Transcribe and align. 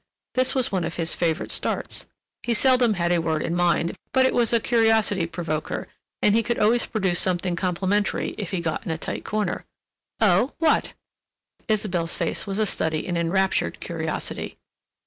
This 0.33 0.55
was 0.55 0.71
one 0.71 0.83
of 0.83 0.95
his 0.95 1.13
favorite 1.13 1.51
starts—he 1.51 2.55
seldom 2.55 2.95
had 2.95 3.11
a 3.11 3.21
word 3.21 3.43
in 3.43 3.53
mind, 3.53 3.95
but 4.13 4.25
it 4.25 4.33
was 4.33 4.51
a 4.51 4.59
curiosity 4.59 5.27
provoker, 5.27 5.87
and 6.23 6.33
he 6.33 6.41
could 6.41 6.57
always 6.57 6.87
produce 6.87 7.19
something 7.19 7.55
complimentary 7.55 8.33
if 8.39 8.49
he 8.49 8.61
got 8.61 8.83
in 8.83 8.89
a 8.89 8.97
tight 8.97 9.23
corner. 9.23 9.63
"Oh—what?" 10.19 10.93
Isabelle's 11.67 12.15
face 12.15 12.47
was 12.47 12.57
a 12.57 12.65
study 12.65 13.05
in 13.05 13.15
enraptured 13.15 13.79
curiosity. 13.79 14.57